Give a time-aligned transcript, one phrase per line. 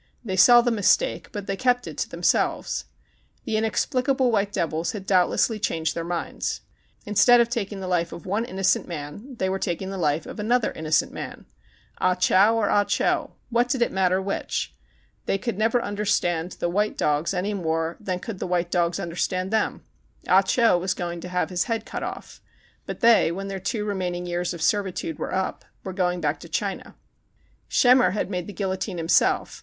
[0.25, 2.85] They saw the mistake; but they kept it to themselves.
[3.45, 6.61] The inexplicable white devils had doubtlessly changed their minds.
[7.05, 10.39] Instead of taking the life of one innocent man, they were taking the life of
[10.39, 11.45] another innocent man.
[11.99, 14.73] Ah Chow or Ah Cho ã what did it matter which?
[15.27, 18.47] They could never understand the white dogs THE CHINAGO 179 any more than could the
[18.49, 19.83] white dogs understand them.
[20.27, 22.41] Ah Cho was going to have his head cut off,
[22.87, 26.49] but they, when their two remaining years of servitude were up, were going back to
[26.49, 26.95] China.
[27.69, 29.59] Schemmer had made the guillotine himself.